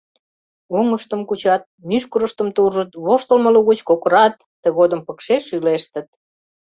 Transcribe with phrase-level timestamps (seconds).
[0.77, 6.07] Оҥыштым кучат, мӱшкырыштым туржыт, воштылмо лугыч кокырат, тыгодым пыкше шӱлештыт.